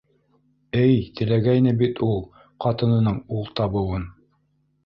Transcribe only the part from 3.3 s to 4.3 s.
ул табыуын!